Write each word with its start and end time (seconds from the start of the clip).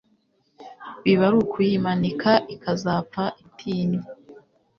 Biba 1.03 1.23
ari 1.27 1.37
ukuyimanika 1.43 2.31
ikazapfa 2.53 3.23
itimye 3.43 4.01